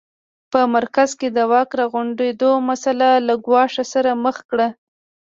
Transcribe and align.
په 0.51 0.59
مرکز 0.75 1.09
کې 1.19 1.27
د 1.35 1.37
واک 1.51 1.69
راغونډېدو 1.79 2.51
مسٔله 2.69 3.09
له 3.27 3.33
ګواښ 3.45 3.71
سره 3.93 4.11
مخ 4.23 4.37
کړه. 4.49 4.67